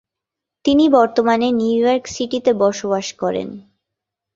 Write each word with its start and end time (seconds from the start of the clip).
তিনি 0.65 0.85
বর্তমানে 0.89 1.47
নিউইয়র্ক 1.51 2.03
সিটিতে 2.07 2.51
বসবাস 2.63 3.07
করেন। 3.13 3.49